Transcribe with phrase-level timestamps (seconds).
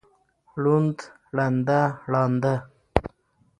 [0.61, 0.97] ړوند،
[1.35, 1.79] ړنده،
[2.11, 2.55] ړانده